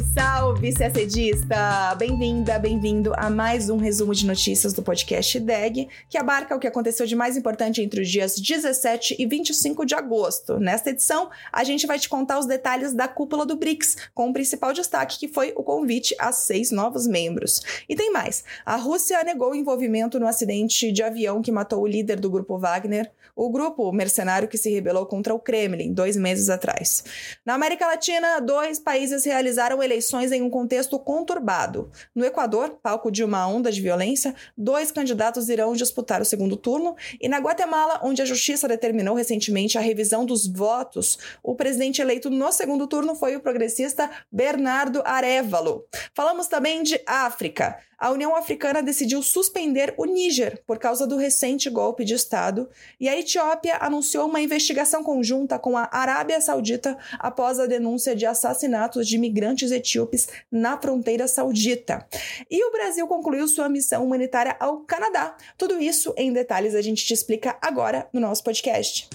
Salve, 0.00 0.72
salve, 0.72 0.72
CACDista! 0.72 1.94
Bem-vinda, 1.96 2.58
bem-vindo 2.58 3.12
a 3.16 3.30
mais 3.30 3.70
um 3.70 3.76
resumo 3.76 4.12
de 4.12 4.26
notícias 4.26 4.72
do 4.72 4.82
podcast 4.82 5.38
DEG, 5.38 5.88
que 6.08 6.18
abarca 6.18 6.56
o 6.56 6.58
que 6.58 6.66
aconteceu 6.66 7.06
de 7.06 7.14
mais 7.14 7.36
importante 7.36 7.80
entre 7.80 8.00
os 8.00 8.08
dias 8.08 8.34
17 8.34 9.14
e 9.16 9.24
25 9.24 9.86
de 9.86 9.94
agosto. 9.94 10.58
Nesta 10.58 10.90
edição, 10.90 11.30
a 11.52 11.62
gente 11.62 11.86
vai 11.86 11.96
te 11.98 12.08
contar 12.08 12.40
os 12.40 12.46
detalhes 12.46 12.92
da 12.92 13.06
cúpula 13.06 13.46
do 13.46 13.54
BRICS, 13.54 13.96
com 14.12 14.30
o 14.30 14.32
principal 14.32 14.72
destaque 14.72 15.18
que 15.18 15.28
foi 15.28 15.52
o 15.54 15.62
convite 15.62 16.14
a 16.18 16.32
seis 16.32 16.72
novos 16.72 17.06
membros. 17.06 17.62
E 17.88 17.94
tem 17.94 18.10
mais: 18.10 18.42
a 18.66 18.74
Rússia 18.74 19.22
negou 19.22 19.52
o 19.52 19.54
envolvimento 19.54 20.18
no 20.18 20.26
acidente 20.26 20.90
de 20.90 21.02
avião 21.04 21.40
que 21.40 21.52
matou 21.52 21.82
o 21.82 21.86
líder 21.86 22.18
do 22.18 22.30
grupo 22.30 22.58
Wagner, 22.58 23.12
o 23.36 23.48
grupo 23.48 23.92
mercenário 23.92 24.48
que 24.48 24.58
se 24.58 24.70
rebelou 24.70 25.06
contra 25.06 25.34
o 25.34 25.38
Kremlin 25.38 25.92
dois 25.92 26.16
meses 26.16 26.48
atrás. 26.48 27.04
Na 27.44 27.54
América 27.54 27.86
Latina, 27.86 28.40
dois 28.40 28.80
países 28.80 29.24
realizaram 29.24 29.83
eleições 29.84 30.32
em 30.32 30.42
um 30.42 30.50
contexto 30.50 30.98
conturbado. 30.98 31.90
No 32.14 32.24
Equador, 32.24 32.78
palco 32.82 33.10
de 33.10 33.22
uma 33.22 33.46
onda 33.46 33.70
de 33.70 33.80
violência, 33.80 34.34
dois 34.56 34.90
candidatos 34.90 35.48
irão 35.48 35.74
disputar 35.74 36.20
o 36.20 36.24
segundo 36.24 36.56
turno, 36.56 36.96
e 37.20 37.28
na 37.28 37.38
Guatemala, 37.38 38.00
onde 38.02 38.22
a 38.22 38.24
justiça 38.24 38.66
determinou 38.66 39.14
recentemente 39.14 39.78
a 39.78 39.80
revisão 39.80 40.24
dos 40.24 40.46
votos, 40.46 41.18
o 41.42 41.54
presidente 41.54 42.00
eleito 42.00 42.30
no 42.30 42.50
segundo 42.50 42.86
turno 42.86 43.14
foi 43.14 43.36
o 43.36 43.40
progressista 43.40 44.10
Bernardo 44.30 45.02
Arevalo. 45.04 45.84
Falamos 46.14 46.46
também 46.46 46.82
de 46.82 47.00
África 47.06 47.78
a 48.04 48.10
União 48.10 48.36
Africana 48.36 48.82
decidiu 48.82 49.22
suspender 49.22 49.94
o 49.96 50.04
Níger 50.04 50.62
por 50.66 50.78
causa 50.78 51.06
do 51.06 51.16
recente 51.16 51.70
golpe 51.70 52.04
de 52.04 52.12
Estado, 52.12 52.68
e 53.00 53.08
a 53.08 53.18
Etiópia 53.18 53.78
anunciou 53.80 54.28
uma 54.28 54.42
investigação 54.42 55.02
conjunta 55.02 55.58
com 55.58 55.74
a 55.74 55.88
Arábia 55.90 56.38
Saudita 56.40 56.98
após 57.18 57.58
a 57.58 57.64
denúncia 57.66 58.14
de 58.14 58.26
assassinatos 58.26 59.08
de 59.08 59.16
imigrantes 59.16 59.70
etíopes 59.74 60.28
na 60.50 60.80
fronteira 60.80 61.28
saudita. 61.28 62.06
E 62.50 62.64
o 62.64 62.72
Brasil 62.72 63.06
concluiu 63.06 63.46
sua 63.46 63.68
missão 63.68 64.04
humanitária 64.04 64.56
ao 64.58 64.80
Canadá. 64.80 65.36
Tudo 65.58 65.80
isso 65.80 66.14
em 66.16 66.32
detalhes 66.32 66.74
a 66.74 66.80
gente 66.80 67.04
te 67.04 67.12
explica 67.12 67.56
agora 67.60 68.08
no 68.12 68.20
nosso 68.20 68.42
podcast. 68.42 69.08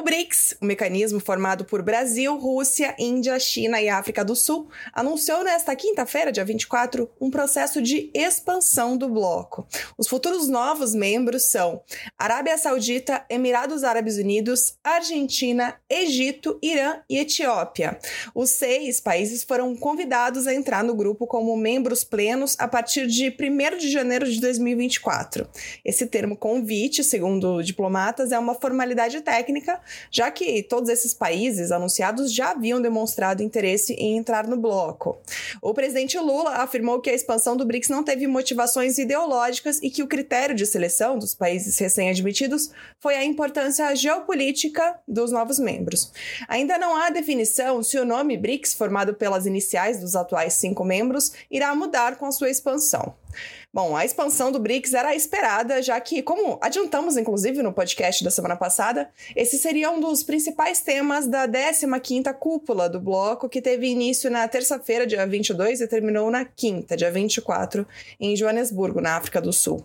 O 0.00 0.02
BRICS, 0.02 0.56
o 0.62 0.64
mecanismo 0.64 1.20
formado 1.20 1.62
por 1.66 1.82
Brasil, 1.82 2.34
Rússia, 2.38 2.96
Índia, 2.98 3.38
China 3.38 3.82
e 3.82 3.90
África 3.90 4.24
do 4.24 4.34
Sul, 4.34 4.66
anunciou 4.94 5.44
nesta 5.44 5.76
quinta-feira, 5.76 6.32
dia 6.32 6.42
24, 6.42 7.10
um 7.20 7.30
processo 7.30 7.82
de 7.82 8.10
expansão 8.14 8.96
do 8.96 9.10
bloco. 9.10 9.68
Os 9.98 10.08
futuros 10.08 10.48
novos 10.48 10.94
membros 10.94 11.42
são 11.42 11.82
Arábia 12.18 12.56
Saudita, 12.56 13.26
Emirados 13.28 13.84
Árabes 13.84 14.16
Unidos, 14.16 14.78
Argentina, 14.82 15.78
Egito, 15.86 16.58
Irã 16.62 17.00
e 17.06 17.18
Etiópia. 17.18 17.98
Os 18.34 18.48
seis 18.52 19.00
países 19.00 19.44
foram 19.44 19.76
convidados 19.76 20.46
a 20.46 20.54
entrar 20.54 20.82
no 20.82 20.94
grupo 20.94 21.26
como 21.26 21.54
membros 21.58 22.04
plenos 22.04 22.56
a 22.58 22.66
partir 22.66 23.06
de 23.06 23.28
1 23.28 23.76
de 23.76 23.90
janeiro 23.90 24.24
de 24.24 24.40
2024. 24.40 25.46
Esse 25.84 26.06
termo 26.06 26.38
convite, 26.38 27.04
segundo 27.04 27.60
diplomatas, 27.60 28.32
é 28.32 28.38
uma 28.38 28.54
formalidade 28.54 29.20
técnica 29.20 29.78
já 30.10 30.30
que 30.30 30.62
todos 30.62 30.88
esses 30.88 31.14
países 31.14 31.70
anunciados 31.70 32.32
já 32.32 32.50
haviam 32.50 32.80
demonstrado 32.80 33.42
interesse 33.42 33.94
em 33.94 34.16
entrar 34.16 34.46
no 34.46 34.56
bloco. 34.56 35.18
O 35.60 35.74
presidente 35.74 36.18
Lula 36.18 36.56
afirmou 36.56 37.00
que 37.00 37.10
a 37.10 37.14
expansão 37.14 37.56
do 37.56 37.64
BRICS 37.64 37.88
não 37.88 38.04
teve 38.04 38.26
motivações 38.26 38.98
ideológicas 38.98 39.80
e 39.82 39.90
que 39.90 40.02
o 40.02 40.06
critério 40.06 40.54
de 40.54 40.66
seleção 40.66 41.18
dos 41.18 41.34
países 41.34 41.78
recém-admitidos 41.78 42.70
foi 42.98 43.16
a 43.16 43.24
importância 43.24 43.94
geopolítica 43.94 44.98
dos 45.06 45.32
novos 45.32 45.58
membros. 45.58 46.12
Ainda 46.48 46.78
não 46.78 46.96
há 46.96 47.10
definição 47.10 47.82
se 47.82 47.98
o 47.98 48.04
nome 48.04 48.36
BRICS, 48.36 48.74
formado 48.74 49.14
pelas 49.14 49.46
iniciais 49.46 50.00
dos 50.00 50.16
atuais 50.16 50.54
cinco 50.54 50.84
membros, 50.84 51.32
irá 51.50 51.74
mudar 51.74 52.16
com 52.16 52.26
a 52.26 52.32
sua 52.32 52.50
expansão. 52.50 53.14
Bom, 53.72 53.96
a 53.96 54.04
expansão 54.04 54.50
do 54.50 54.58
BRICS 54.58 54.94
era 54.94 55.14
esperada, 55.14 55.80
já 55.80 56.00
que, 56.00 56.22
como 56.22 56.58
adiantamos 56.60 57.16
inclusive 57.16 57.62
no 57.62 57.72
podcast 57.72 58.24
da 58.24 58.30
semana 58.30 58.56
passada, 58.56 59.08
esse 59.36 59.58
seria 59.58 59.92
um 59.92 60.00
dos 60.00 60.24
principais 60.24 60.80
temas 60.80 61.28
da 61.28 61.46
15ª 61.46 62.34
cúpula 62.34 62.88
do 62.88 62.98
bloco, 62.98 63.48
que 63.48 63.62
teve 63.62 63.86
início 63.86 64.28
na 64.28 64.48
terça-feira, 64.48 65.06
dia 65.06 65.24
22, 65.24 65.82
e 65.82 65.86
terminou 65.86 66.32
na 66.32 66.44
quinta, 66.44 66.96
dia 66.96 67.12
24, 67.12 67.86
em 68.18 68.34
Joanesburgo, 68.34 69.00
na 69.00 69.16
África 69.16 69.40
do 69.40 69.52
Sul. 69.52 69.84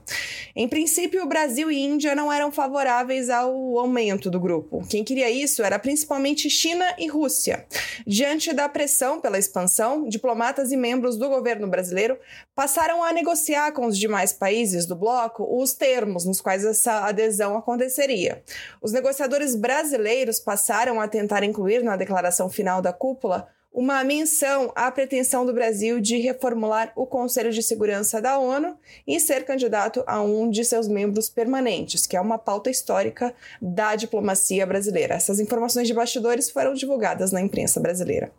Em 0.56 0.68
princípio, 0.68 1.24
o 1.24 1.28
Brasil 1.28 1.70
e 1.70 1.78
Índia 1.78 2.16
não 2.16 2.34
eram 2.34 2.52
favoráveis 2.52 3.30
ao 3.30 3.78
aumento 3.78 4.32
do 4.32 4.40
grupo. 4.40 4.84
Quem 4.90 5.04
queria 5.04 5.30
isso 5.30 5.62
era 5.62 5.78
principalmente 5.78 6.50
China 6.50 6.96
e 6.98 7.06
Rússia. 7.06 7.68
Diante 8.08 8.52
da 8.52 8.68
pressão 8.68 9.22
pela 9.22 9.38
expansão, 9.38 10.10
diplomatas 10.10 10.72
e 10.72 10.76
membros 10.76 11.18
do 11.18 11.30
governo 11.30 11.68
brasileiro 11.68 12.18
passaram 12.56 13.04
a 13.04 13.12
negociar 13.12 13.74
com 13.74 13.86
os 13.86 13.98
demais 13.98 14.32
países 14.32 14.86
do 14.86 14.96
bloco 14.96 15.46
os 15.62 15.74
termos 15.74 16.26
nos 16.26 16.40
quais 16.40 16.64
essa 16.64 17.06
adesão 17.06 17.58
aconteceria. 17.58 18.42
Os 18.82 18.94
negociadores 18.94 19.56
brasileiros 19.56 20.40
passaram 20.40 21.02
a 21.02 21.08
tentar 21.08 21.44
incluir 21.44 21.84
na 21.84 21.98
declaração 21.98 22.50
final 22.50 22.82
da 22.82 22.94
cúpula 22.94 23.50
uma 23.76 24.02
menção 24.06 24.72
à 24.74 24.90
pretensão 24.90 25.46
do 25.46 25.54
Brasil 25.54 26.00
de 26.00 26.18
reformular 26.18 26.94
o 26.96 27.06
Conselho 27.06 27.52
de 27.52 27.62
Segurança 27.62 28.22
da 28.22 28.40
ONU 28.40 28.78
e 29.06 29.20
ser 29.20 29.44
candidato 29.44 30.02
a 30.08 30.22
um 30.22 30.50
de 30.50 30.64
seus 30.64 30.88
membros 30.88 31.30
permanentes, 31.30 32.08
que 32.08 32.16
é 32.16 32.22
uma 32.22 32.38
pauta 32.38 32.70
histórica 32.70 33.36
da 33.62 33.98
diplomacia 33.98 34.66
brasileira. 34.66 35.16
Essas 35.16 35.42
informações 35.42 35.90
de 35.90 35.94
bastidores 35.94 36.50
foram 36.50 36.74
divulgadas 36.74 37.34
na 37.34 37.42
imprensa 37.42 37.82
brasileira. 37.82 38.32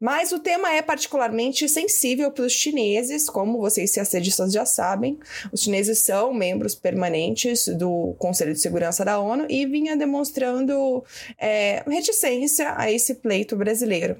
Mas 0.00 0.30
o 0.30 0.38
tema 0.38 0.72
é 0.72 0.80
particularmente 0.80 1.68
sensível 1.68 2.30
para 2.30 2.44
os 2.44 2.52
chineses, 2.52 3.28
como 3.28 3.58
vocês 3.58 3.90
ciacidistas 3.90 4.52
já 4.52 4.64
sabem. 4.64 5.18
Os 5.52 5.62
chineses 5.62 5.98
são 5.98 6.32
membros 6.32 6.74
permanentes 6.74 7.66
do 7.66 8.14
Conselho 8.18 8.52
de 8.52 8.60
Segurança 8.60 9.04
da 9.04 9.18
ONU 9.18 9.46
e 9.48 9.66
vinha 9.66 9.96
demonstrando 9.96 11.04
é, 11.36 11.82
reticência 11.88 12.74
a 12.76 12.90
esse 12.90 13.16
pleito 13.16 13.56
brasileiro. 13.56 14.16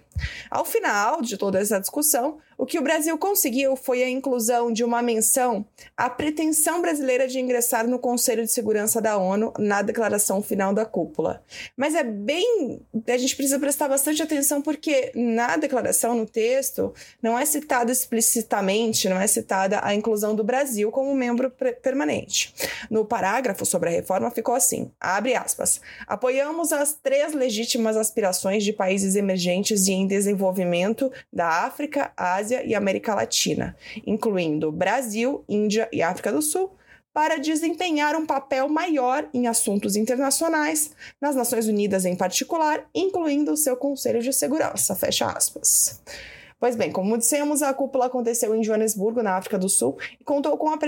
Ao 0.51 0.65
final 0.65 1.23
de 1.23 1.37
toda 1.37 1.61
essa 1.61 1.79
discussão, 1.79 2.39
o 2.59 2.67
que 2.67 2.77
o 2.77 2.83
Brasil 2.83 3.17
conseguiu 3.17 3.77
foi 3.77 4.03
a 4.03 4.11
inclusão 4.11 4.73
de 4.73 4.83
uma 4.83 5.01
menção 5.01 5.65
à 5.97 6.11
pretensão 6.11 6.83
brasileira 6.83 7.29
de 7.29 7.39
ingressar 7.39 7.87
no 7.87 8.01
Conselho 8.01 8.45
de 8.45 8.51
Segurança 8.51 9.01
da 9.01 9.17
ONU 9.17 9.53
na 9.57 9.81
declaração 9.81 10.43
final 10.43 10.75
da 10.75 10.85
cúpula. 10.85 11.41
Mas 11.77 11.95
é 11.95 12.03
bem. 12.03 12.81
A 13.07 13.17
gente 13.17 13.37
precisa 13.37 13.61
prestar 13.61 13.87
bastante 13.87 14.21
atenção 14.21 14.61
porque 14.61 15.13
na 15.15 15.57
declaração, 15.57 16.17
no 16.17 16.27
texto, 16.27 16.93
não 17.23 17.39
é 17.39 17.47
citado 17.47 17.93
explicitamente, 17.93 19.09
não 19.09 19.21
é 19.21 19.27
citada 19.29 19.79
a 19.81 19.95
inclusão 19.95 20.35
do 20.35 20.43
Brasil 20.43 20.91
como 20.91 21.15
membro 21.15 21.53
permanente. 21.81 22.53
No 22.91 23.05
parágrafo 23.05 23.65
sobre 23.65 23.91
a 23.91 23.93
reforma 23.93 24.33
ficou 24.33 24.57
assim: 24.57 24.91
abre 25.01 25.37
aspas. 25.37 25.81
Apoiamos 26.09 26.73
as 26.73 26.93
três 26.93 27.33
legítimas 27.35 27.97
aspirações 27.97 28.65
de 28.65 28.73
países 28.73 29.15
emergentes 29.15 29.87
e 29.87 29.93
em 29.93 30.09
desenvolvimento 30.09 31.13
da 31.33 31.47
África, 31.65 32.11
Ásia 32.17 32.48
Ásia 32.49 32.65
e 32.65 32.75
América 32.75 33.15
Latina, 33.15 33.77
incluindo 34.07 34.73
Brasil, 34.73 35.45
Índia 35.47 35.87
e 35.93 36.01
África 36.01 36.33
do 36.33 36.41
Sul, 36.41 36.71
para 37.13 37.37
desempenhar 37.37 38.17
um 38.17 38.25
papel 38.25 38.69
maior 38.69 39.29
em 39.35 39.47
assuntos 39.47 39.97
internacionais, 39.97 40.93
nas 41.21 41.37
Nações 41.37 41.67
Unidas 41.67 42.07
em 42.07 42.17
particular, 42.17 42.89
incluindo 42.95 43.53
o 43.53 43.57
seu 43.57 43.77
Conselho 43.77 44.23
de 44.23 44.33
Segurança. 44.33 44.95
Fecha 44.95 45.27
aspas. 45.27 46.01
Pois 46.61 46.75
bem, 46.75 46.91
como 46.91 47.17
dissemos, 47.17 47.63
a 47.63 47.73
cúpula 47.73 48.07
aconteceu 48.07 48.53
em 48.53 48.65
Joanesburgo, 48.65 49.23
na 49.23 49.37
África 49.37 49.57
do 49.57 49.69
Sul, 49.69 49.97
e 50.21 50.25
contou 50.25 50.57
com 50.57 50.71
a, 50.71 50.79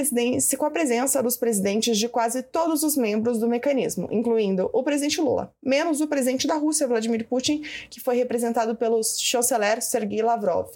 com 0.59 0.65
a 0.65 0.71
presença 0.71 1.23
dos 1.23 1.37
presidentes 1.37 1.97
de 1.97 2.09
quase 2.09 2.43
todos 2.43 2.83
os 2.83 2.97
membros 2.97 3.39
do 3.39 3.49
mecanismo, 3.49 4.09
incluindo 4.11 4.69
o 4.73 4.83
presidente 4.83 5.21
Lula, 5.21 5.55
menos 5.63 6.01
o 6.01 6.09
presidente 6.09 6.49
da 6.49 6.57
Rússia, 6.57 6.89
Vladimir 6.89 7.25
Putin, 7.29 7.63
que 7.89 8.01
foi 8.01 8.17
representado 8.17 8.75
pelo 8.75 9.01
chanceler 9.05 9.81
Sergei 9.81 10.23
Lavrov. 10.23 10.71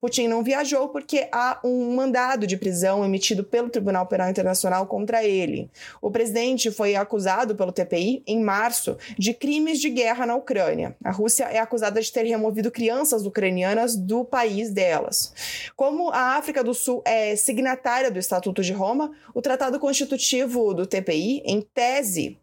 Putin 0.00 0.28
não 0.28 0.42
viajou 0.42 0.88
porque 0.88 1.28
há 1.32 1.58
um 1.64 1.94
mandado 1.94 2.46
de 2.46 2.56
prisão 2.56 3.04
emitido 3.04 3.42
pelo 3.42 3.70
Tribunal 3.70 4.06
Penal 4.06 4.28
Internacional 4.28 4.86
contra 4.86 5.24
ele. 5.24 5.70
O 6.02 6.10
presidente 6.10 6.70
foi 6.70 6.94
acusado 6.94 7.54
pelo 7.54 7.72
TPI 7.72 8.22
em 8.26 8.42
março 8.42 8.96
de 9.18 9.32
crimes 9.32 9.80
de 9.80 9.88
guerra 9.88 10.26
na 10.26 10.36
Ucrânia. 10.36 10.94
A 11.02 11.10
Rússia 11.10 11.44
é 11.44 11.58
acusada 11.58 12.00
de 12.00 12.12
ter 12.12 12.24
removido 12.24 12.70
crianças 12.70 13.24
ucranianas 13.24 13.96
do 13.96 14.24
país 14.24 14.70
delas. 14.70 15.32
Como 15.74 16.10
a 16.10 16.36
África 16.36 16.62
do 16.62 16.74
Sul 16.74 17.02
é 17.04 17.34
signatária 17.34 18.10
do 18.10 18.18
Estatuto 18.18 18.62
de 18.62 18.72
Roma, 18.72 19.12
o 19.34 19.40
tratado 19.40 19.80
constitutivo 19.80 20.74
do 20.74 20.86
TPI, 20.86 21.42
em 21.44 21.60
tese, 21.62 22.38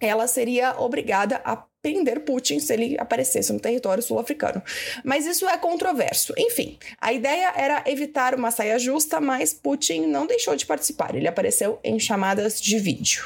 ela 0.00 0.26
seria 0.26 0.78
obrigada 0.78 1.40
a 1.44 1.56
prender 1.82 2.20
Putin 2.20 2.60
se 2.60 2.72
ele 2.72 2.96
aparecesse 2.98 3.52
no 3.52 3.60
território 3.60 4.02
sul-africano. 4.02 4.62
Mas 5.04 5.26
isso 5.26 5.48
é 5.48 5.56
controverso. 5.56 6.32
Enfim, 6.36 6.78
a 7.00 7.12
ideia 7.12 7.52
era 7.56 7.82
evitar 7.86 8.34
uma 8.34 8.50
saia 8.50 8.78
justa, 8.78 9.20
mas 9.20 9.52
Putin 9.52 10.06
não 10.06 10.26
deixou 10.26 10.56
de 10.56 10.66
participar. 10.66 11.14
Ele 11.14 11.28
apareceu 11.28 11.78
em 11.82 11.98
chamadas 11.98 12.60
de 12.60 12.78
vídeo. 12.78 13.24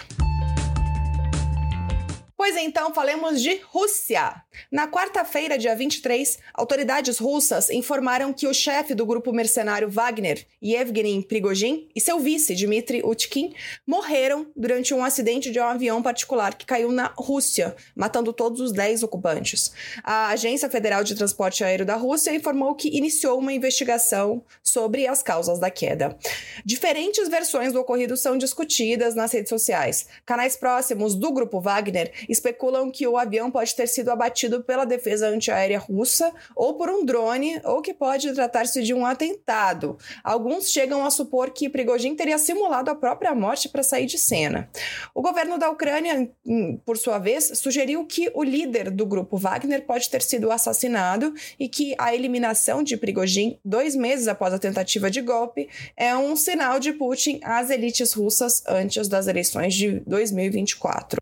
Pois 2.43 2.56
então, 2.56 2.93
falemos 2.93 3.41
de 3.41 3.61
Rússia. 3.69 4.43
Na 4.69 4.89
quarta-feira, 4.89 5.56
dia 5.56 5.77
23, 5.77 6.41
autoridades 6.53 7.19
russas 7.19 7.71
informaram 7.71 8.33
que 8.33 8.49
o 8.49 8.53
chefe 8.53 8.97
do 8.97 9.06
grupo 9.06 9.33
mercenário 9.33 9.89
Wagner, 9.89 10.44
Yevgeny 10.61 11.23
Prigozhin, 11.23 11.89
e 11.94 12.00
seu 12.00 12.19
vice, 12.19 12.56
Dmitry 12.56 13.00
Utkin, 13.05 13.55
morreram 13.87 14.49
durante 14.56 14.93
um 14.93 15.05
acidente 15.05 15.53
de 15.53 15.61
um 15.61 15.65
avião 15.65 16.03
particular 16.03 16.56
que 16.56 16.67
caiu 16.67 16.91
na 16.91 17.15
Rússia, 17.17 17.77
matando 17.94 18.33
todos 18.33 18.61
os 18.61 18.73
10 18.73 19.05
ocupantes. 19.05 19.73
A 20.03 20.31
Agência 20.31 20.69
Federal 20.69 21.05
de 21.05 21.15
Transporte 21.15 21.62
Aéreo 21.62 21.87
da 21.87 21.95
Rússia 21.95 22.35
informou 22.35 22.75
que 22.75 22.88
iniciou 22.88 23.38
uma 23.38 23.53
investigação 23.53 24.45
sobre 24.65 25.06
as 25.06 25.23
causas 25.23 25.61
da 25.61 25.71
queda. 25.71 26.19
Diferentes 26.65 27.29
versões 27.29 27.73
do 27.73 27.81
ocorrido 27.81 28.17
são 28.17 28.37
discutidas 28.37 29.15
nas 29.15 29.31
redes 29.33 29.49
sociais. 29.49 30.09
Canais 30.27 30.56
próximos 30.56 31.15
do 31.15 31.33
grupo 31.33 31.61
Wagner 31.61 32.12
especulam 32.32 32.90
que 32.90 33.06
o 33.06 33.17
avião 33.17 33.50
pode 33.50 33.75
ter 33.75 33.87
sido 33.87 34.11
abatido 34.11 34.62
pela 34.64 34.84
defesa 34.84 35.29
antiaérea 35.29 35.79
russa 35.79 36.32
ou 36.56 36.75
por 36.75 36.90
um 36.90 37.05
drone, 37.05 37.61
ou 37.64 37.82
que 37.82 37.93
pode 37.93 38.32
tratar-se 38.32 38.82
de 38.82 38.94
um 38.94 39.05
atentado. 39.05 39.99
Alguns 40.25 40.70
chegam 40.70 41.05
a 41.05 41.11
supor 41.11 41.50
que 41.50 41.69
Prigozhin 41.69 42.17
teria 42.17 42.38
simulado 42.38 42.90
a 42.90 42.94
própria 42.94 43.34
morte 43.34 43.69
para 43.69 43.82
sair 43.82 44.06
de 44.06 44.19
cena. 44.19 44.69
O 45.14 45.20
governo 45.23 45.58
da 45.58 45.70
Ucrânia, 45.70 46.31
hum, 46.44 46.79
por 46.84 46.96
sua 46.96 47.19
vez, 47.19 47.52
sugeriu 47.58 48.05
que 48.06 48.31
o 48.35 48.43
líder 48.43 48.90
do 48.90 49.05
grupo 49.05 49.37
Wagner 49.37 49.85
pode 49.85 50.08
ter 50.08 50.23
sido 50.23 50.50
assassinado 50.50 51.35
e 51.61 51.69
que 51.69 51.94
a 51.99 52.14
eliminação 52.14 52.82
de 52.82 52.96
Prigozhin, 52.96 53.58
dois 53.64 53.94
meses 53.94 54.26
após 54.26 54.55
a 54.55 54.58
tentativa 54.58 55.11
de 55.11 55.20
golpe, 55.20 55.69
é 55.96 56.17
um 56.17 56.35
sinal 56.35 56.81
de 56.81 56.93
Putin 56.93 57.40
às 57.44 57.69
elites 57.70 58.12
russas 58.14 58.62
antes 58.67 59.06
das 59.06 59.26
eleições 59.26 59.75
de 59.75 60.00
2024. 60.06 61.22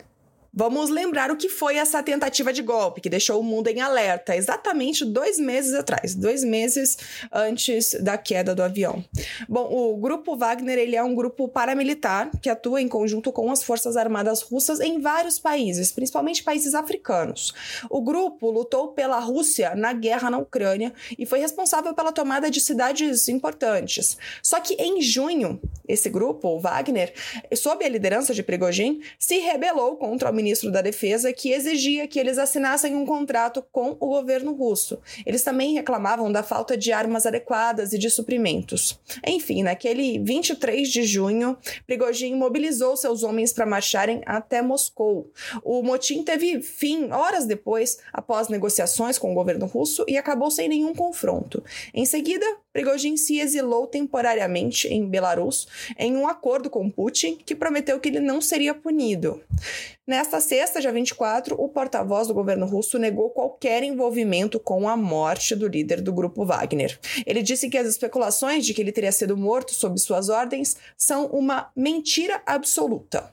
Vamos 0.61 0.91
lembrar 0.91 1.31
o 1.31 1.39
que 1.39 1.49
foi 1.49 1.77
essa 1.77 2.03
tentativa 2.03 2.53
de 2.53 2.61
golpe 2.61 3.01
que 3.01 3.09
deixou 3.09 3.41
o 3.41 3.43
mundo 3.43 3.69
em 3.69 3.81
alerta 3.81 4.37
exatamente 4.37 5.07
dois 5.07 5.39
meses 5.39 5.73
atrás, 5.73 6.15
dois 6.15 6.45
meses 6.45 6.99
antes 7.33 7.95
da 7.95 8.19
queda 8.19 8.55
do 8.55 8.63
avião. 8.63 9.03
Bom, 9.49 9.73
o 9.73 9.97
grupo 9.97 10.37
Wagner 10.37 10.79
ele 10.79 10.97
é 10.97 11.03
um 11.03 11.15
grupo 11.15 11.49
paramilitar 11.49 12.31
que 12.43 12.51
atua 12.51 12.79
em 12.79 12.89
conjunto 12.89 13.33
com 13.33 13.51
as 13.51 13.63
forças 13.63 13.97
armadas 13.97 14.43
russas 14.43 14.81
em 14.81 15.01
vários 15.01 15.39
países, 15.39 15.93
principalmente 15.93 16.45
países 16.45 16.75
africanos. 16.75 17.55
O 17.89 18.03
grupo 18.03 18.51
lutou 18.51 18.89
pela 18.89 19.19
Rússia 19.19 19.75
na 19.75 19.95
guerra 19.95 20.29
na 20.29 20.37
Ucrânia 20.37 20.93
e 21.19 21.25
foi 21.25 21.39
responsável 21.39 21.95
pela 21.95 22.13
tomada 22.13 22.51
de 22.51 22.61
cidades 22.61 23.31
importantes. 23.31 24.19
Só 24.43 24.61
que 24.61 24.75
em 24.75 25.01
junho, 25.01 25.59
esse 25.91 26.09
grupo, 26.09 26.49
o 26.49 26.61
Wagner, 26.61 27.13
sob 27.55 27.85
a 27.85 27.89
liderança 27.89 28.33
de 28.33 28.43
Prigozhin, 28.43 29.01
se 29.19 29.39
rebelou 29.39 29.97
contra 29.97 30.31
o 30.31 30.35
ministro 30.35 30.71
da 30.71 30.81
Defesa, 30.81 31.33
que 31.33 31.53
exigia 31.53 32.07
que 32.07 32.19
eles 32.19 32.39
assinassem 32.39 32.95
um 32.95 33.05
contrato 33.05 33.65
com 33.73 33.97
o 33.99 34.09
governo 34.09 34.53
russo. 34.53 34.99
Eles 35.27 35.43
também 35.43 35.75
reclamavam 35.75 36.31
da 36.31 36.43
falta 36.43 36.77
de 36.77 36.93
armas 36.93 37.27
adequadas 37.27 37.93
e 37.93 37.99
de 37.99 38.11
suprimentos. 38.11 38.99
Enfim, 39.27 39.63
naquele 39.63 40.19
23 40.19 40.89
de 40.89 41.03
junho, 41.03 41.57
Prigozhin 41.87 42.35
mobilizou 42.35 42.97
seus 42.97 43.23
homens 43.23 43.53
para 43.53 43.67
marcharem 43.67 44.23
até 44.27 44.63
Moscou. 44.63 45.31
O 45.63 45.83
motim 45.83 46.23
teve 46.23 46.63
fim 46.63 47.11
horas 47.11 47.47
depois, 47.47 47.99
após 48.13 48.49
negociações 48.49 49.19
com 49.19 49.33
o 49.33 49.35
governo 49.35 49.67
russo, 49.67 50.05
e 50.07 50.17
acabou 50.17 50.51
sem 50.51 50.69
nenhum 50.69 50.95
confronto. 50.95 51.63
Em 51.93 52.05
seguida, 52.05 52.47
Prigozhin 52.73 53.17
se 53.17 53.41
exilou 53.41 53.89
temporariamente 53.89 54.87
em 54.87 55.09
Belarus 55.09 55.67
em 55.99 56.17
um 56.17 56.29
acordo 56.29 56.71
com 56.71 56.89
Putin 56.89 57.37
que 57.37 57.55
prometeu 57.55 57.99
que 57.99 58.09
ele 58.09 58.21
não 58.21 58.41
seria 58.41 58.73
punido. 58.73 59.43
Nesta 60.07 60.41
sexta, 60.41 60.81
dia 60.81 60.93
24, 60.93 61.61
o 61.61 61.69
porta-voz 61.69 62.29
do 62.29 62.35
governo 62.35 62.67
russo 62.67 62.99
negou 62.99 63.31
qualquer 63.31 63.83
envolvimento 63.83 64.61
com 64.61 64.89
a 64.89 64.97
morte 64.97 65.57
do 65.57 65.67
líder 65.67 66.01
do 66.01 66.13
grupo 66.13 66.45
Wagner. 66.45 66.99
Ele 67.27 67.43
disse 67.43 67.69
que 67.69 67.79
as 67.79 67.89
especulações 67.89 68.65
de 68.65 68.73
que 68.73 68.81
ele 68.81 68.93
teria 68.93 69.13
sido 69.13 69.37
morto 69.37 69.75
sob 69.75 69.99
suas 69.99 70.29
ordens 70.29 70.77
são 70.97 71.27
uma 71.27 71.71
mentira 71.75 72.41
absoluta. 72.47 73.33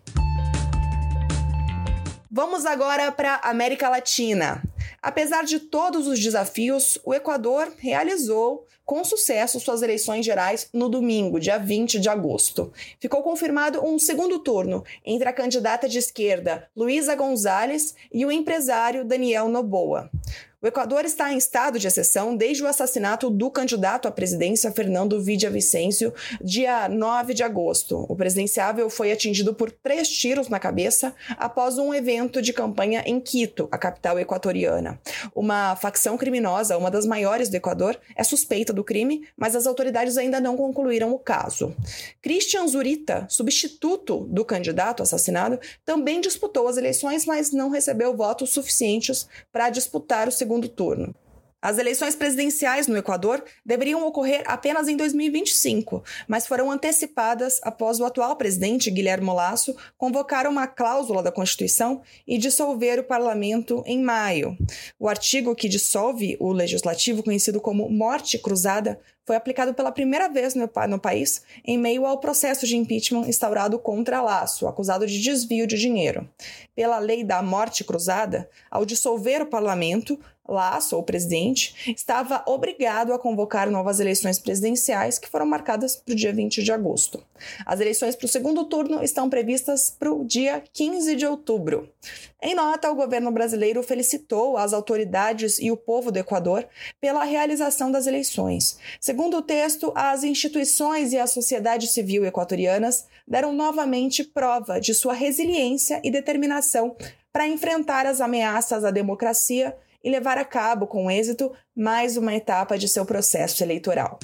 Vamos 2.29 2.65
agora 2.65 3.11
para 3.11 3.35
a 3.35 3.49
América 3.49 3.89
Latina. 3.89 4.61
Apesar 5.01 5.43
de 5.43 5.59
todos 5.59 6.07
os 6.07 6.19
desafios, 6.19 6.99
o 7.03 7.13
Equador 7.13 7.71
realizou 7.77 8.65
com 8.85 9.03
sucesso 9.03 9.59
suas 9.59 9.81
eleições 9.81 10.25
gerais 10.25 10.69
no 10.71 10.87
domingo, 10.87 11.41
dia 11.41 11.57
20 11.57 11.99
de 11.99 12.07
agosto. 12.07 12.71
Ficou 13.01 13.21
confirmado 13.21 13.85
um 13.85 13.99
segundo 13.99 14.39
turno 14.39 14.83
entre 15.05 15.27
a 15.27 15.33
candidata 15.33 15.89
de 15.89 15.97
esquerda 15.97 16.69
Luísa 16.73 17.13
Gonzalez 17.13 17.93
e 18.13 18.25
o 18.25 18.31
empresário 18.31 19.03
Daniel 19.03 19.49
Noboa. 19.49 20.09
O 20.59 20.65
Equador 20.65 21.05
está 21.05 21.31
em 21.31 21.37
estado 21.37 21.77
de 21.77 21.85
exceção 21.85 22.35
desde 22.35 22.63
o 22.63 22.67
assassinato 22.67 23.29
do 23.29 23.51
candidato 23.51 24.07
à 24.07 24.11
presidência 24.11 24.71
Fernando 24.71 25.21
Vicencio, 25.21 26.11
dia 26.41 26.89
9 26.89 27.35
de 27.35 27.43
agosto. 27.43 28.07
O 28.09 28.15
presidenciável 28.15 28.89
foi 28.89 29.11
atingido 29.11 29.53
por 29.53 29.69
três 29.69 30.09
tiros 30.09 30.49
na 30.49 30.59
cabeça 30.59 31.13
após 31.37 31.77
um 31.77 31.93
evento 31.93 32.41
de 32.41 32.53
campanha 32.53 33.03
em 33.05 33.19
Quito, 33.19 33.67
a 33.71 33.77
capital 33.77 34.17
equatoriana. 34.17 34.76
Uma 35.35 35.75
facção 35.75 36.17
criminosa, 36.17 36.77
uma 36.77 36.91
das 36.91 37.05
maiores 37.05 37.49
do 37.49 37.55
Equador, 37.55 37.99
é 38.15 38.23
suspeita 38.23 38.73
do 38.73 38.83
crime, 38.83 39.27
mas 39.35 39.55
as 39.55 39.67
autoridades 39.67 40.17
ainda 40.17 40.39
não 40.39 40.57
concluíram 40.57 41.11
o 41.11 41.19
caso. 41.19 41.75
Christian 42.21 42.67
Zurita, 42.67 43.25
substituto 43.29 44.27
do 44.29 44.45
candidato 44.45 45.03
assassinado, 45.03 45.59
também 45.85 46.21
disputou 46.21 46.67
as 46.67 46.77
eleições, 46.77 47.25
mas 47.25 47.51
não 47.51 47.69
recebeu 47.69 48.15
votos 48.15 48.51
suficientes 48.51 49.27
para 49.51 49.69
disputar 49.69 50.27
o 50.27 50.31
segundo 50.31 50.67
turno. 50.67 51.13
As 51.59 51.79
eleições 51.79 52.15
presidenciais 52.15 52.87
no 52.87 52.95
Equador 52.95 53.43
deveriam 53.65 54.05
ocorrer 54.05 54.43
apenas 54.45 54.87
em 54.87 54.95
2025, 54.95 56.03
mas 56.27 56.45
foram 56.45 56.69
antecipadas 56.69 57.59
após 57.63 57.99
o 57.99 58.05
atual 58.05 58.35
presidente 58.35 58.91
Guilherme 58.91 59.33
Lasso 59.33 59.75
convocar 59.97 60.45
uma 60.45 60.67
cláusula 60.67 61.23
da 61.23 61.31
Constituição 61.31 62.01
e 62.27 62.37
dissolver 62.37 62.99
o 62.99 63.03
parlamento 63.03 63.83
em 63.87 63.99
maio. 63.99 64.55
O 64.99 65.09
artigo 65.09 65.55
que 65.55 65.67
dissolve 65.67 66.37
o 66.39 66.51
legislativo, 66.51 67.23
conhecido 67.23 67.59
como 67.59 67.89
morte 67.89 68.37
cruzada, 68.37 68.99
foi 69.27 69.35
aplicado 69.35 69.73
pela 69.73 69.91
primeira 69.91 70.29
vez 70.29 70.55
no, 70.55 70.69
no, 70.87 70.99
país 70.99 71.43
em 71.65 71.77
meio 71.77 72.05
ao 72.05 72.17
processo 72.17 72.65
de 72.65 72.77
impeachment 72.77 73.27
instaurado 73.27 73.77
contra 73.77 74.21
Laço, 74.21 74.65
acusado 74.65 75.05
de 75.05 75.21
desvio 75.21 75.67
de 75.67 75.77
dinheiro. 75.77 76.27
Pela 76.73 76.97
lei 76.97 77.25
da 77.25 77.43
morte 77.43 77.83
cruzada, 77.83 78.49
ao 78.71 78.85
dissolver 78.85 79.41
o 79.41 79.47
parlamento, 79.47 80.17
Laço, 80.47 80.97
o 80.97 81.03
presidente, 81.03 81.93
estava 81.93 82.41
obrigado 82.47 83.11
a 83.11 83.19
convocar 83.19 83.69
novas 83.69 83.99
eleições 83.99 84.39
presidenciais 84.39 85.19
que 85.19 85.27
foram 85.27 85.45
marcadas 85.45 85.97
para 85.97 86.13
o 86.13 86.15
dia 86.15 86.31
20 86.31 86.63
de 86.63 86.71
agosto. 86.71 87.21
As 87.65 87.81
eleições 87.81 88.15
para 88.15 88.25
o 88.25 88.29
segundo 88.29 88.63
turno 88.63 89.03
estão 89.03 89.29
previstas 89.29 89.89
para 89.89 90.11
o 90.11 90.23
dia 90.23 90.63
15 90.71 91.15
de 91.15 91.25
outubro. 91.25 91.89
Em 92.41 92.55
nota, 92.55 92.89
o 92.89 92.95
governo 92.95 93.31
brasileiro 93.31 93.83
felicitou 93.83 94.57
as 94.57 94.71
autoridades 94.71 95.59
e 95.59 95.71
o 95.71 95.75
povo 95.75 96.11
do 96.11 96.19
Equador 96.19 96.65
pela 97.01 97.23
realização 97.23 97.91
das 97.91 98.07
eleições. 98.07 98.77
Segundo 99.01 99.16
o 99.25 99.41
texto, 99.41 99.91
as 99.95 100.23
instituições 100.23 101.13
e 101.13 101.17
a 101.17 101.25
sociedade 101.25 101.87
civil 101.87 102.25
equatorianas 102.25 103.05
deram 103.27 103.51
novamente 103.51 104.23
prova 104.23 104.79
de 104.79 104.93
sua 104.93 105.13
resiliência 105.13 105.99
e 106.03 106.11
determinação 106.11 106.95
para 107.33 107.47
enfrentar 107.47 108.05
as 108.05 108.21
ameaças 108.21 108.83
à 108.85 108.91
democracia 108.91 109.75
e 110.03 110.09
levar 110.09 110.37
a 110.37 110.45
cabo 110.45 110.87
com 110.87 111.09
êxito 111.09 111.51
mais 111.75 112.15
uma 112.17 112.35
etapa 112.35 112.77
de 112.77 112.87
seu 112.87 113.05
processo 113.05 113.63
eleitoral. 113.63 114.19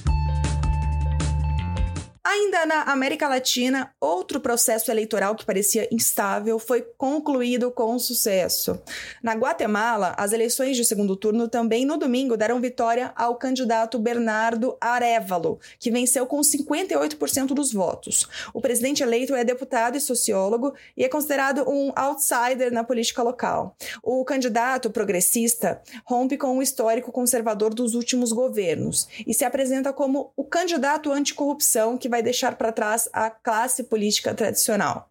Ainda 2.34 2.66
na 2.66 2.82
América 2.82 3.28
Latina, 3.28 3.94
outro 4.02 4.40
processo 4.40 4.90
eleitoral 4.90 5.36
que 5.36 5.46
parecia 5.46 5.88
instável 5.94 6.58
foi 6.58 6.82
concluído 6.82 7.70
com 7.70 8.00
sucesso. 8.00 8.82
Na 9.22 9.34
Guatemala, 9.34 10.16
as 10.18 10.34
eleições 10.34 10.76
de 10.76 10.84
segundo 10.84 11.16
turno 11.16 11.48
também 11.48 11.86
no 11.86 11.96
domingo 11.96 12.36
deram 12.36 12.60
vitória 12.60 13.14
ao 13.16 13.36
candidato 13.36 14.00
Bernardo 14.00 14.76
Arevalo, 14.82 15.60
que 15.78 15.92
venceu 15.92 16.26
com 16.26 16.40
58% 16.42 17.54
dos 17.54 17.72
votos. 17.72 18.28
O 18.52 18.60
presidente 18.60 19.04
eleito 19.04 19.36
é 19.36 19.44
deputado 19.44 19.96
e 19.96 20.02
sociólogo 20.02 20.74
e 20.98 21.04
é 21.04 21.10
considerado 21.10 21.70
um 21.70 21.92
outsider 21.96 22.74
na 22.74 22.84
política 22.84 23.22
local. 23.22 23.78
O 24.02 24.26
candidato 24.26 24.90
progressista 24.90 25.84
rompe 26.04 26.36
com 26.36 26.58
o 26.58 26.64
histórico 26.64 27.12
conservador 27.12 27.76
dos 27.76 27.94
últimos 27.94 28.32
governos 28.32 29.08
e 29.28 29.36
se 29.36 29.46
apresenta 29.46 29.94
como 29.94 30.34
o 30.36 30.44
candidato 30.44 31.12
anticorrupção 31.12 31.96
que 31.96 32.10
vai 32.10 32.23
deixar 32.24 32.56
para 32.56 32.72
trás 32.72 33.08
a 33.14 33.30
classe 33.30 33.84
política 33.84 34.34
tradicional. 34.34 35.10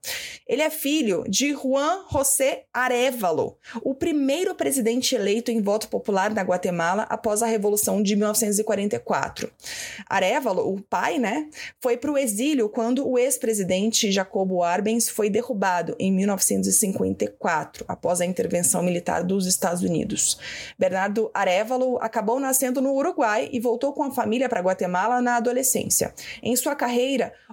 Ele 0.48 0.62
é 0.62 0.70
filho 0.70 1.24
de 1.28 1.52
Juan 1.52 2.04
José 2.10 2.64
Arevalo, 2.72 3.56
o 3.82 3.94
primeiro 3.94 4.54
presidente 4.54 5.14
eleito 5.14 5.50
em 5.50 5.62
voto 5.62 5.88
popular 5.88 6.32
na 6.34 6.42
Guatemala 6.42 7.06
após 7.08 7.42
a 7.42 7.46
Revolução 7.46 8.02
de 8.02 8.16
1944. 8.16 9.50
Arevalo, 10.08 10.72
o 10.72 10.80
pai, 10.80 11.18
né, 11.18 11.48
foi 11.80 11.96
para 11.96 12.10
o 12.10 12.18
exílio 12.18 12.68
quando 12.68 13.08
o 13.08 13.18
ex-presidente 13.18 14.10
Jacobo 14.10 14.62
Arbenz 14.62 15.08
foi 15.08 15.30
derrubado 15.30 15.94
em 15.98 16.12
1954, 16.12 17.84
após 17.86 18.20
a 18.20 18.26
intervenção 18.26 18.82
militar 18.82 19.22
dos 19.22 19.46
Estados 19.46 19.82
Unidos. 19.82 20.38
Bernardo 20.78 21.30
Arevalo 21.34 21.98
acabou 22.00 22.40
nascendo 22.40 22.80
no 22.80 22.92
Uruguai 22.94 23.48
e 23.52 23.60
voltou 23.60 23.92
com 23.92 24.02
a 24.02 24.10
família 24.10 24.48
para 24.48 24.60
Guatemala 24.60 25.20
na 25.20 25.36
adolescência. 25.36 26.14
Em 26.42 26.54
sua 26.56 26.74
carreira, 26.74 27.01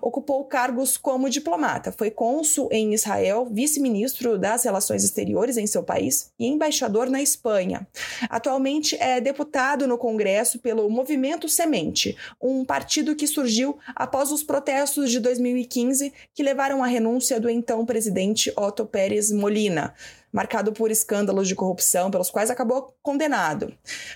ocupou 0.01 0.45
cargos 0.45 0.97
como 0.97 1.29
diplomata, 1.29 1.91
foi 1.91 2.11
cônsul 2.11 2.69
em 2.71 2.93
Israel, 2.93 3.47
vice-ministro 3.51 4.37
das 4.37 4.63
Relações 4.63 5.03
Exteriores 5.03 5.57
em 5.57 5.67
seu 5.67 5.83
país 5.83 6.31
e 6.39 6.47
embaixador 6.47 7.09
na 7.09 7.21
Espanha. 7.21 7.87
Atualmente 8.29 8.95
é 8.99 9.19
deputado 9.19 9.87
no 9.87 9.97
Congresso 9.97 10.59
pelo 10.59 10.89
Movimento 10.89 11.49
Semente, 11.49 12.15
um 12.41 12.63
partido 12.63 13.15
que 13.15 13.27
surgiu 13.27 13.77
após 13.95 14.31
os 14.31 14.43
protestos 14.43 15.11
de 15.11 15.19
2015 15.19 16.13
que 16.33 16.43
levaram 16.43 16.83
à 16.83 16.87
renúncia 16.87 17.39
do 17.39 17.49
então 17.49 17.85
presidente 17.85 18.51
Otto 18.55 18.85
Pérez 18.85 19.31
Molina 19.31 19.93
marcado 20.31 20.71
por 20.71 20.91
escândalos 20.91 21.47
de 21.47 21.55
corrupção, 21.55 22.11
pelos 22.11 22.29
quais 22.29 22.49
acabou 22.49 22.95
condenado. 23.01 23.73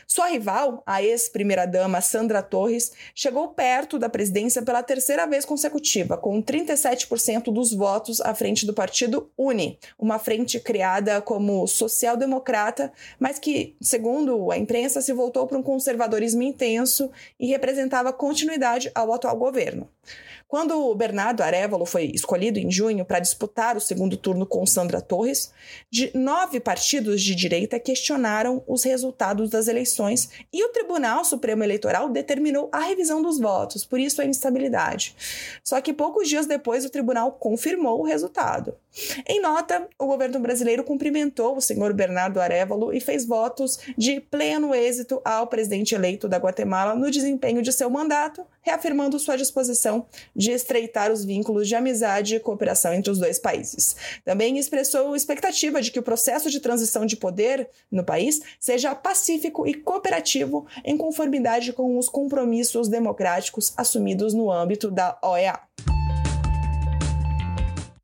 Sua 0.08 0.27
rival, 0.27 0.84
a 0.86 1.01
ex-primeira-dama 1.01 2.01
Sandra 2.01 2.41
Torres, 2.41 2.91
chegou 3.15 3.50
perto 3.50 3.98
da 3.98 4.10
presidência 4.10 4.62
pela 4.62 4.84
terceira 4.84 5.25
vez 5.25 5.46
consecutiva, 5.46 6.17
com 6.17 6.41
37% 6.41 7.51
dos 7.51 7.74
votos 7.74 8.22
à 8.22 8.34
frente 8.34 8.65
do 8.65 8.74
partido 8.74 9.32
UNI, 9.38 9.77
uma 9.98 10.20
frente 10.20 10.60
criada 10.60 11.22
como 11.22 11.67
social-democrata, 11.67 12.91
mas 13.20 13.39
que, 13.39 13.75
segundo 13.82 14.51
a 14.51 14.58
imprensa, 14.58 15.01
se 15.01 15.13
voltou 15.13 15.48
para 15.48 15.58
um 15.58 15.63
conservadorismo 15.63 16.43
intenso 16.43 17.12
e 17.39 17.48
representava 17.48 18.13
continuidade 18.13 18.91
ao 18.93 19.13
atual 19.13 19.36
governo. 19.38 19.89
Quando 20.53 20.93
Bernardo 20.93 21.41
Arevalo 21.41 21.84
foi 21.84 22.12
escolhido 22.13 22.60
em 22.60 22.70
junho 22.70 23.03
para 23.03 23.20
disputar 23.20 23.75
o 23.75 23.82
segundo 23.82 24.15
turno 24.15 24.46
com 24.46 24.63
Sandra 24.67 25.01
Torres, 25.01 25.51
de 25.89 26.02
nove 26.13 26.60
partidos 26.60 27.22
de 27.22 27.36
direita 27.36 27.79
questionaram 27.79 28.63
os 28.67 28.83
resultados 28.83 29.50
das 29.50 29.67
eleições 29.67 30.29
e 30.51 30.63
o 30.63 30.69
Tribunal 30.69 31.24
Supremo 31.24 31.63
Eleitoral 31.63 32.10
determinou 32.10 32.69
a 32.72 32.79
revisão 32.79 33.22
dos 33.22 33.39
votos, 33.39 33.86
por 33.86 34.00
isso 34.00 34.22
a 34.22 34.25
instabilidade. 34.25 35.15
Só 35.63 35.79
que 35.81 35.93
poucos 35.93 36.27
dias 36.27 36.45
depois 36.45 36.86
o 36.86 36.89
tribunal 36.89 37.33
confirmou 37.33 38.00
o 38.00 38.05
resultado. 38.05 38.75
Em 39.27 39.41
nota, 39.41 39.88
o 39.98 40.05
governo 40.05 40.39
brasileiro 40.39 40.83
cumprimentou 40.83 41.57
o 41.57 41.62
senhor 41.62 41.93
Bernardo 41.93 42.39
Arevalo 42.39 42.93
e 42.93 43.00
fez 43.00 43.25
votos 43.25 43.79
de 43.98 44.19
pleno 44.19 44.74
êxito 44.74 45.22
ao 45.25 45.48
presidente 45.48 45.95
eleito 45.95 46.27
da 46.27 46.38
Guatemala 46.38 46.95
no 46.95 47.10
desempenho 47.10 47.62
de 47.62 47.72
seu 47.72 47.89
mandato, 47.89 48.45
reafirmando 48.63 49.20
sua 49.20 49.38
disposição 49.38 50.08
de 50.36 50.51
estreitar 50.51 51.12
os 51.12 51.24
vínculos 51.24 51.67
de 51.67 51.75
amizade 51.75 52.36
e 52.36 52.39
cooperação 52.39 52.93
entre 52.93 53.12
os 53.12 53.20
dois 53.20 53.38
países. 53.38 53.96
Também 54.25 54.58
expressou 54.58 55.15
expectativa 55.15 55.82
de 55.82 55.91
que 55.91 56.00
o 56.00 56.03
processo 56.03 56.50
de 56.50 56.60
transição 56.60 57.05
de 57.05 57.15
poder 57.15 57.70
no 57.91 58.03
país 58.03 58.41
seja 58.60 58.96
pacífico 58.96 59.67
e 59.67 59.74
cooperativo 59.74 60.65
em 60.84 60.98
conformidade 60.98 61.74
com 61.74 61.98
os 61.98 62.10
compromissos 62.10 62.88
democráticos 62.88 63.74
assumidos 63.77 64.34
no 64.34 64.51
âmbito 64.51 64.89
da 64.89 65.17
OEA. 65.22 65.60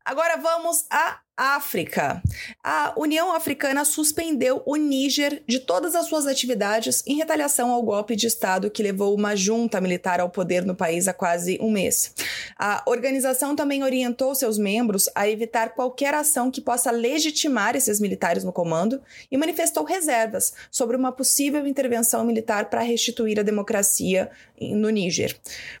Agora 0.04 0.36
vamos 0.36 0.84
a 0.90 1.20
África. 1.40 2.22
A 2.62 2.92
União 2.98 3.34
Africana 3.34 3.82
suspendeu 3.86 4.62
o 4.66 4.76
Níger 4.76 5.42
de 5.46 5.58
todas 5.58 5.94
as 5.94 6.04
suas 6.04 6.26
atividades 6.26 7.02
em 7.06 7.16
retaliação 7.16 7.70
ao 7.70 7.82
golpe 7.82 8.14
de 8.14 8.26
Estado 8.26 8.70
que 8.70 8.82
levou 8.82 9.16
uma 9.16 9.34
junta 9.34 9.80
militar 9.80 10.20
ao 10.20 10.28
poder 10.28 10.66
no 10.66 10.74
país 10.74 11.08
há 11.08 11.14
quase 11.14 11.58
um 11.62 11.70
mês. 11.70 12.14
A 12.58 12.82
organização 12.84 13.56
também 13.56 13.82
orientou 13.82 14.34
seus 14.34 14.58
membros 14.58 15.08
a 15.14 15.26
evitar 15.30 15.70
qualquer 15.70 16.12
ação 16.12 16.50
que 16.50 16.60
possa 16.60 16.90
legitimar 16.90 17.74
esses 17.74 18.00
militares 18.00 18.44
no 18.44 18.52
comando 18.52 19.00
e 19.30 19.38
manifestou 19.38 19.82
reservas 19.82 20.52
sobre 20.70 20.94
uma 20.94 21.10
possível 21.10 21.66
intervenção 21.66 22.22
militar 22.22 22.66
para 22.66 22.82
restituir 22.82 23.40
a 23.40 23.42
democracia 23.42 24.30
no 24.60 24.90
Níger. 24.90 25.34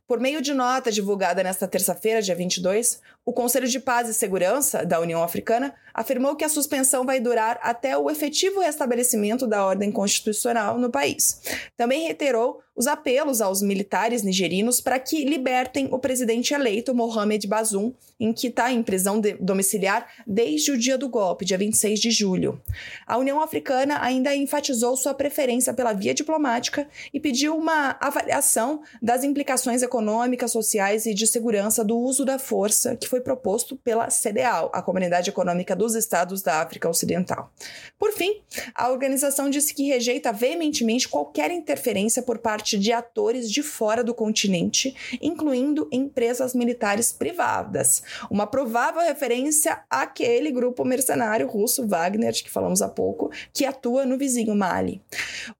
Por 0.08 0.18
meio 0.18 0.40
de 0.40 0.54
nota 0.54 0.90
divulgada 0.90 1.42
nesta 1.42 1.68
terça-feira, 1.68 2.22
dia 2.22 2.34
22, 2.34 2.98
o 3.26 3.32
Conselho 3.34 3.68
de 3.68 3.78
Paz 3.78 4.08
e 4.08 4.14
Segurança 4.14 4.86
da 4.86 4.98
União 4.98 5.22
Africana 5.22 5.49
afirmou 5.92 6.36
que 6.36 6.44
a 6.44 6.48
suspensão 6.48 7.04
vai 7.04 7.20
durar 7.20 7.58
até 7.62 7.96
o 7.96 8.10
efetivo 8.10 8.60
restabelecimento 8.60 9.46
da 9.46 9.64
ordem 9.64 9.90
constitucional 9.90 10.78
no 10.78 10.90
país. 10.90 11.40
Também 11.76 12.04
reiterou 12.04 12.62
os 12.80 12.86
apelos 12.86 13.42
aos 13.42 13.60
militares 13.60 14.22
nigerinos 14.22 14.80
para 14.80 14.98
que 14.98 15.22
libertem 15.22 15.86
o 15.92 15.98
presidente 15.98 16.54
eleito 16.54 16.94
Mohamed 16.94 17.46
Bazoum, 17.46 17.92
em 18.18 18.32
que 18.32 18.46
está 18.46 18.72
em 18.72 18.82
prisão 18.82 19.20
domiciliar 19.38 20.06
desde 20.26 20.72
o 20.72 20.78
dia 20.78 20.96
do 20.96 21.06
golpe, 21.06 21.44
dia 21.44 21.58
26 21.58 22.00
de 22.00 22.10
julho. 22.10 22.58
A 23.06 23.18
União 23.18 23.42
Africana 23.42 24.02
ainda 24.02 24.34
enfatizou 24.34 24.96
sua 24.96 25.12
preferência 25.12 25.74
pela 25.74 25.92
via 25.92 26.14
diplomática 26.14 26.88
e 27.12 27.20
pediu 27.20 27.54
uma 27.54 27.98
avaliação 28.00 28.80
das 29.02 29.24
implicações 29.24 29.82
econômicas, 29.82 30.50
sociais 30.50 31.04
e 31.04 31.12
de 31.12 31.26
segurança 31.26 31.84
do 31.84 31.98
uso 31.98 32.24
da 32.24 32.38
força 32.38 32.96
que 32.96 33.06
foi 33.06 33.20
proposto 33.20 33.76
pela 33.76 34.08
CDAO, 34.08 34.70
a 34.72 34.80
Comunidade 34.80 35.28
Econômica 35.28 35.76
dos 35.76 35.94
Estados 35.94 36.40
da 36.40 36.62
África 36.62 36.88
Ocidental. 36.88 37.52
Por 37.98 38.12
fim, 38.12 38.40
a 38.74 38.88
organização 38.90 39.50
disse 39.50 39.74
que 39.74 39.82
rejeita 39.84 40.32
veementemente 40.32 41.06
qualquer 41.06 41.50
interferência 41.50 42.22
por 42.22 42.38
parte 42.38 42.69
parte 42.70 42.78
de 42.78 42.92
atores 42.92 43.50
de 43.50 43.62
fora 43.62 44.04
do 44.04 44.14
continente, 44.14 44.94
incluindo 45.20 45.88
empresas 45.90 46.54
militares 46.54 47.10
privadas. 47.12 48.02
Uma 48.30 48.46
provável 48.46 49.02
referência 49.02 49.80
àquele 49.90 50.52
grupo 50.52 50.84
mercenário 50.84 51.48
russo 51.48 51.86
Wagner, 51.86 52.32
que 52.32 52.50
falamos 52.50 52.80
há 52.82 52.88
pouco, 52.88 53.30
que 53.52 53.64
atua 53.64 54.04
no 54.04 54.16
vizinho 54.16 54.54
Mali. 54.54 55.02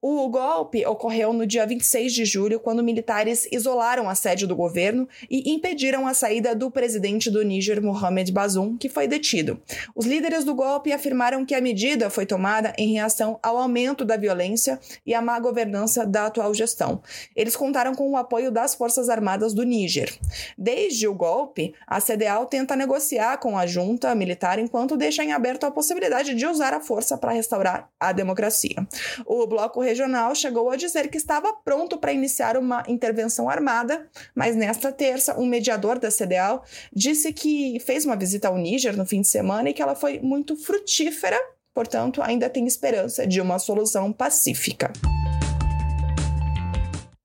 O 0.01 0.29
golpe 0.29 0.85
ocorreu 0.85 1.33
no 1.33 1.45
dia 1.45 1.65
26 1.65 2.13
de 2.13 2.25
julho, 2.25 2.59
quando 2.59 2.83
militares 2.83 3.47
isolaram 3.51 4.07
a 4.07 4.15
sede 4.15 4.47
do 4.47 4.55
governo 4.55 5.07
e 5.29 5.51
impediram 5.51 6.07
a 6.07 6.13
saída 6.13 6.55
do 6.55 6.71
presidente 6.71 7.29
do 7.29 7.43
Níger, 7.43 7.81
Mohamed 7.81 8.31
Bazoum, 8.31 8.77
que 8.77 8.87
foi 8.87 9.07
detido. 9.07 9.59
Os 9.95 10.05
líderes 10.05 10.43
do 10.43 10.55
golpe 10.55 10.93
afirmaram 10.93 11.45
que 11.45 11.55
a 11.55 11.61
medida 11.61 12.09
foi 12.09 12.25
tomada 12.25 12.73
em 12.77 12.93
reação 12.93 13.39
ao 13.43 13.57
aumento 13.57 14.05
da 14.05 14.15
violência 14.15 14.79
e 15.05 15.13
à 15.13 15.21
má 15.21 15.39
governança 15.39 16.05
da 16.05 16.27
atual 16.27 16.53
gestão. 16.53 17.00
Eles 17.35 17.55
contaram 17.55 17.93
com 17.93 18.09
o 18.11 18.17
apoio 18.17 18.51
das 18.51 18.75
Forças 18.75 19.09
Armadas 19.09 19.53
do 19.53 19.63
Níger. 19.63 20.13
Desde 20.57 21.07
o 21.07 21.13
golpe, 21.13 21.73
a 21.87 21.99
CDAO 21.99 22.45
tenta 22.45 22.75
negociar 22.75 23.37
com 23.37 23.57
a 23.57 23.65
junta 23.65 24.13
militar 24.15 24.59
enquanto 24.59 24.97
deixa 24.97 25.23
em 25.23 25.31
aberto 25.31 25.65
a 25.65 25.71
possibilidade 25.71 26.35
de 26.35 26.45
usar 26.45 26.73
a 26.73 26.79
força 26.79 27.17
para 27.17 27.31
restaurar 27.31 27.89
a 27.99 28.11
democracia. 28.11 28.87
O 29.25 29.45
bloco 29.47 29.81
regional 29.81 30.35
chegou 30.35 30.69
a 30.69 30.75
dizer 30.75 31.09
que 31.09 31.17
estava 31.17 31.53
pronto 31.63 31.97
para 31.97 32.13
iniciar 32.13 32.57
uma 32.57 32.83
intervenção 32.87 33.49
armada, 33.49 34.07
mas 34.35 34.55
nesta 34.55 34.91
terça, 34.91 35.39
um 35.39 35.45
mediador 35.45 35.99
da 35.99 36.09
CDAO 36.09 36.63
disse 36.93 37.33
que 37.33 37.79
fez 37.79 38.05
uma 38.05 38.15
visita 38.15 38.47
ao 38.47 38.57
Níger 38.57 38.95
no 38.97 39.05
fim 39.05 39.21
de 39.21 39.27
semana 39.27 39.69
e 39.69 39.73
que 39.73 39.81
ela 39.81 39.95
foi 39.95 40.19
muito 40.19 40.55
frutífera, 40.55 41.37
portanto, 41.73 42.21
ainda 42.21 42.49
tem 42.49 42.65
esperança 42.65 43.25
de 43.25 43.41
uma 43.41 43.59
solução 43.59 44.11
pacífica. 44.11 44.91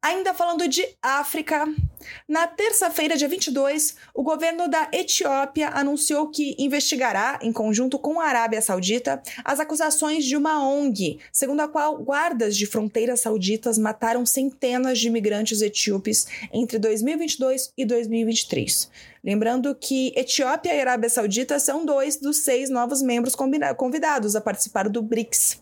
Ainda 0.07 0.33
falando 0.33 0.69
de 0.69 0.87
África, 1.03 1.67
na 2.29 2.47
terça-feira, 2.47 3.17
dia 3.17 3.27
22, 3.27 3.97
o 4.15 4.23
governo 4.23 4.69
da 4.69 4.89
Etiópia 4.93 5.69
anunciou 5.71 6.29
que 6.31 6.55
investigará, 6.61 7.41
em 7.43 7.53
conjunto 7.53 7.99
com 7.99 8.21
a 8.21 8.27
Arábia 8.27 8.63
Saudita, 8.63 9.21
as 9.45 9.59
acusações 9.59 10.25
de 10.25 10.37
uma 10.37 10.65
ONG, 10.65 11.19
segundo 11.33 11.59
a 11.59 11.67
qual 11.67 11.99
guardas 11.99 12.57
de 12.57 12.67
fronteiras 12.67 13.19
sauditas 13.23 13.79
mataram 13.79 14.25
centenas 14.25 15.01
de 15.01 15.09
imigrantes 15.09 15.61
etíopes 15.61 16.29
entre 16.53 16.79
2022 16.79 17.73
e 17.77 17.85
2023. 17.85 18.89
Lembrando 19.27 19.75
que 19.75 20.13
Etiópia 20.15 20.73
e 20.73 20.81
Arábia 20.81 21.11
Saudita 21.11 21.59
são 21.59 21.85
dois 21.85 22.17
dos 22.17 22.37
seis 22.37 22.71
novos 22.71 23.03
membros 23.03 23.35
convidados 23.35 24.37
a 24.37 24.41
participar 24.41 24.89
do 24.89 25.03
BRICS. 25.03 25.61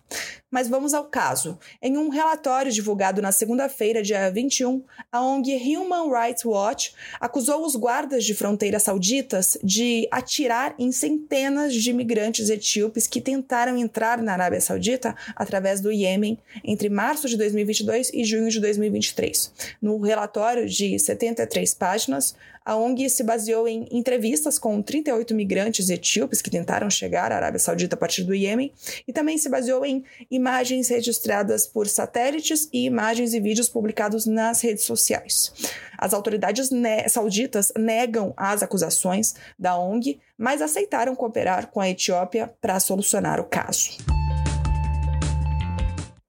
Mas 0.51 0.69
vamos 0.69 0.93
ao 0.93 1.07
caso. 1.07 1.59
Em 1.83 1.97
um 1.97 2.11
relatório 2.11 2.71
divulgado 2.71 3.23
na 3.23 3.33
segunda-feira, 3.33 4.03
dia 4.03 4.31
21, 4.31 4.85
a 5.11 5.21
ONG 5.21 5.57
Human 5.57 6.11
Rights 6.13 6.45
Watch 6.45 6.95
acusou 7.19 7.65
os 7.65 7.75
guardas 7.75 8.23
de 8.23 8.35
fronteira 8.35 8.79
sauditas 8.79 9.59
de 9.65 10.07
atirar 10.13 10.75
em 10.79 10.93
centenas 10.93 11.75
de 11.75 11.91
imigrantes 11.91 12.51
etíopes 12.51 13.07
que 13.07 13.21
tentaram 13.21 13.79
entrar 13.79 14.23
na 14.23 14.35
Arábia 14.35 14.61
Saudita 14.61 15.17
através 15.35 15.81
do 15.81 15.91
Iêmen 15.91 16.39
entre 16.63 16.89
março 16.91 17.29
de 17.29 17.37
2022 17.39 18.11
e 18.13 18.25
junho 18.25 18.51
de 18.51 18.61
2023. 18.61 19.53
No 19.81 19.99
relatório 19.99 20.69
de 20.69 20.99
73 20.99 21.75
páginas, 21.75 22.37
A 22.65 22.77
ONG 22.77 23.11
se 23.11 23.23
baseou 23.23 23.69
em 23.69 23.87
entrevistas 23.91 24.59
com 24.59 24.81
38 24.81 25.35
migrantes 25.35 25.91
etíopes 25.91 26.41
que 26.41 26.51
tentaram 26.51 26.89
chegar 26.89 27.31
à 27.31 27.37
Arábia 27.37 27.59
Saudita 27.59 27.95
a 27.95 27.99
partir 27.99 28.25
do 28.25 28.35
Iêmen 28.35 28.73
e 29.07 29.13
também 29.13 29.37
se 29.37 29.51
baseou 29.51 29.85
em 29.85 30.03
imagens 30.31 30.89
registradas 30.89 31.67
por 31.67 31.87
satélites 31.87 32.67
e 32.73 32.87
imagens 32.87 33.35
e 33.35 33.41
vídeos 33.41 33.69
publicados 33.69 34.25
nas 34.25 34.63
redes 34.63 34.85
sociais. 34.85 35.53
As 35.99 36.15
autoridades 36.15 36.71
ne 36.71 37.07
sauditas 37.07 37.71
negam 37.77 38.33
as 38.35 38.63
acusações 38.63 39.35
da 39.59 39.79
ONG, 39.79 40.19
mas 40.39 40.63
aceitaram 40.63 41.15
cooperar 41.15 41.67
com 41.67 41.81
a 41.81 41.91
Etiópia 41.91 42.51
para 42.63 42.81
solucionar 42.81 43.41
o 43.41 43.45
caso. 43.45 44.14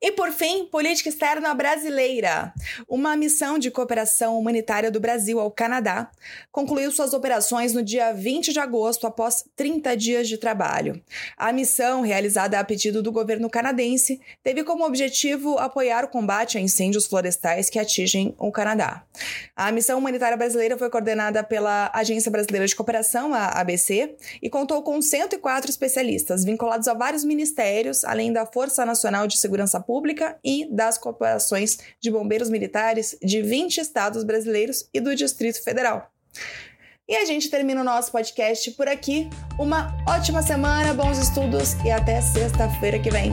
E 0.05 0.11
por 0.11 0.31
fim, 0.31 0.67
política 0.67 1.09
externa 1.09 1.51
brasileira. 1.55 2.53
Uma 2.87 3.15
missão 3.15 3.57
de 3.57 3.71
cooperação 3.71 4.37
humanitária 4.37 4.91
do 4.91 4.99
Brasil 4.99 5.39
ao 5.39 5.49
Canadá 5.49 6.11
concluiu 6.51 6.91
suas 6.91 7.11
operações 7.11 7.73
no 7.73 7.81
dia 7.81 8.13
20 8.13 8.53
de 8.53 8.59
agosto, 8.59 9.07
após 9.07 9.43
30 9.55 9.97
dias 9.97 10.27
de 10.27 10.37
trabalho. 10.37 11.01
A 11.35 11.51
missão, 11.51 12.01
realizada 12.01 12.59
a 12.59 12.63
pedido 12.63 13.01
do 13.01 13.11
governo 13.11 13.49
canadense, 13.49 14.21
teve 14.43 14.63
como 14.63 14.85
objetivo 14.85 15.57
apoiar 15.57 16.05
o 16.05 16.09
combate 16.09 16.59
a 16.59 16.61
incêndios 16.61 17.07
florestais 17.07 17.67
que 17.67 17.79
atingem 17.79 18.35
o 18.37 18.51
Canadá. 18.51 19.03
A 19.55 19.71
missão 19.71 19.97
humanitária 19.97 20.37
brasileira 20.37 20.77
foi 20.77 20.91
coordenada 20.91 21.43
pela 21.43 21.89
Agência 21.95 22.29
Brasileira 22.29 22.67
de 22.67 22.75
Cooperação, 22.75 23.33
a 23.33 23.59
ABC, 23.59 24.15
e 24.39 24.51
contou 24.51 24.83
com 24.83 25.01
104 25.01 25.67
especialistas 25.67 26.45
vinculados 26.45 26.87
a 26.87 26.93
vários 26.93 27.23
ministérios, 27.23 28.05
além 28.05 28.31
da 28.31 28.45
Força 28.45 28.85
Nacional 28.85 29.25
de 29.25 29.39
Segurança 29.39 29.79
Pública 29.79 29.94
Pública 29.95 30.37
e 30.43 30.67
das 30.69 30.97
corporações 30.97 31.77
de 32.01 32.11
bombeiros 32.11 32.49
militares 32.49 33.17
de 33.23 33.41
20 33.41 33.77
estados 33.77 34.25
brasileiros 34.25 34.89
e 34.93 34.99
do 34.99 35.15
Distrito 35.15 35.63
Federal. 35.63 36.11
E 37.07 37.15
a 37.15 37.23
gente 37.23 37.49
termina 37.49 37.79
o 37.79 37.83
nosso 37.85 38.11
podcast 38.11 38.71
por 38.71 38.89
aqui. 38.89 39.29
Uma 39.57 39.95
ótima 40.05 40.41
semana, 40.41 40.93
bons 40.93 41.17
estudos 41.17 41.75
e 41.85 41.91
até 41.91 42.19
sexta-feira 42.19 42.99
que 42.99 43.09
vem. 43.09 43.31